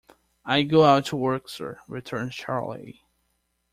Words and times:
"I 0.43 0.63
go 0.63 0.83
out 0.83 1.05
to 1.09 1.15
work, 1.15 1.47
sir," 1.47 1.79
returns 1.87 2.33
Charley. 2.33 3.03